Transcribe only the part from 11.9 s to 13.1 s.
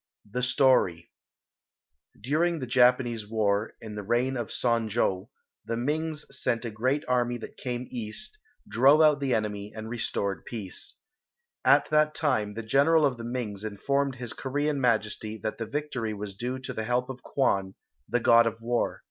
that time the general